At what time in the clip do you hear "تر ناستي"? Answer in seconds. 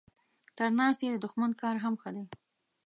0.57-1.07